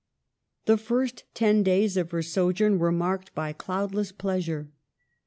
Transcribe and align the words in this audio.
The 0.65 0.79
first 0.79 1.25
ten 1.35 1.61
days 1.61 1.95
of 1.95 2.09
her 2.09 2.23
sojourn 2.23 2.79
were 2.79 2.91
marked 2.91 3.35
by 3.35 3.53
cloudless 3.53 4.11
pleasure. 4.11 4.71